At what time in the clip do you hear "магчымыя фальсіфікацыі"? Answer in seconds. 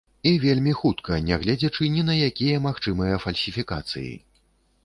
2.67-4.11